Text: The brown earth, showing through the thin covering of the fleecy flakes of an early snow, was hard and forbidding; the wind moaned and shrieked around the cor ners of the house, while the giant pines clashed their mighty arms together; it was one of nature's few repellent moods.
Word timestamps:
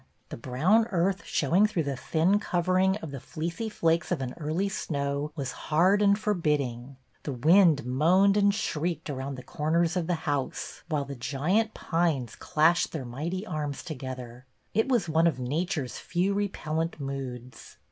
The 0.29 0.35
brown 0.35 0.87
earth, 0.87 1.21
showing 1.25 1.67
through 1.67 1.83
the 1.83 1.95
thin 1.95 2.39
covering 2.39 2.97
of 3.03 3.11
the 3.11 3.19
fleecy 3.19 3.69
flakes 3.69 4.11
of 4.11 4.19
an 4.19 4.33
early 4.39 4.67
snow, 4.67 5.31
was 5.35 5.51
hard 5.69 6.01
and 6.01 6.17
forbidding; 6.17 6.95
the 7.21 7.33
wind 7.33 7.85
moaned 7.85 8.35
and 8.35 8.51
shrieked 8.51 9.11
around 9.11 9.35
the 9.35 9.43
cor 9.43 9.69
ners 9.71 9.95
of 9.95 10.07
the 10.07 10.15
house, 10.25 10.81
while 10.89 11.05
the 11.05 11.13
giant 11.13 11.75
pines 11.75 12.35
clashed 12.35 12.93
their 12.93 13.05
mighty 13.05 13.45
arms 13.45 13.83
together; 13.83 14.47
it 14.73 14.89
was 14.89 15.07
one 15.07 15.27
of 15.27 15.37
nature's 15.39 15.99
few 15.99 16.33
repellent 16.33 16.99
moods. 16.99 17.77